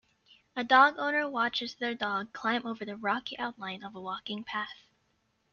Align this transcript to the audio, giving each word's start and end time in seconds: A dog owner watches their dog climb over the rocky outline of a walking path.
A 0.55 0.63
dog 0.63 0.95
owner 0.97 1.29
watches 1.29 1.75
their 1.75 1.93
dog 1.93 2.33
climb 2.33 2.65
over 2.65 2.83
the 2.85 2.97
rocky 2.97 3.37
outline 3.37 3.83
of 3.83 3.93
a 3.93 4.01
walking 4.01 4.43
path. 4.43 4.87